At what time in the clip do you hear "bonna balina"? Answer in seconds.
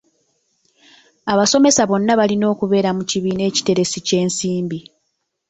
1.89-2.45